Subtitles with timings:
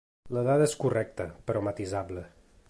[0.37, 2.27] La dada és correcta, però matisable.